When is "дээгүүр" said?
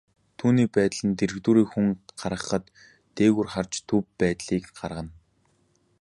3.15-3.47